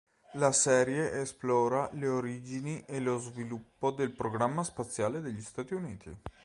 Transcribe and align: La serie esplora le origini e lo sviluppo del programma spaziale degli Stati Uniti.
La 0.33 0.51
serie 0.51 1.11
esplora 1.21 1.87
le 1.93 2.07
origini 2.07 2.83
e 2.87 2.99
lo 2.99 3.19
sviluppo 3.19 3.91
del 3.91 4.11
programma 4.13 4.63
spaziale 4.63 5.21
degli 5.21 5.41
Stati 5.43 5.75
Uniti. 5.75 6.11